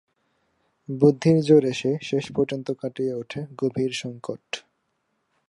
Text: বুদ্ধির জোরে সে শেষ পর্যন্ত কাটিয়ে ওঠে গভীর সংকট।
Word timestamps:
বুদ্ধির 0.89 1.37
জোরে 1.43 1.73
সে 1.73 1.91
শেষ 2.01 2.25
পর্যন্ত 2.35 2.67
কাটিয়ে 2.71 3.13
ওঠে 3.13 3.41
গভীর 3.57 3.91
সংকট। 3.93 4.43